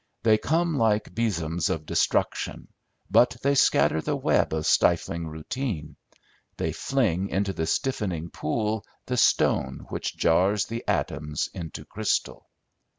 They 0.23 0.39
come 0.39 0.79
like 0.79 1.13
besoms 1.13 1.69
of 1.69 1.85
destruction, 1.85 2.69
but 3.11 3.37
they 3.43 3.53
scatter 3.53 4.01
the 4.01 4.15
web 4.15 4.51
of 4.51 4.65
stifling 4.65 5.27
routine; 5.27 5.95
they 6.57 6.71
fling 6.71 7.29
into 7.29 7.53
the 7.53 7.67
stiffening 7.67 8.31
pool 8.31 8.83
the 9.05 9.15
stone 9.17 9.85
which 9.89 10.17
jars 10.17 10.65
the 10.65 10.83
atoms 10.87 11.51
into 11.53 11.85
crystal. 11.85 12.49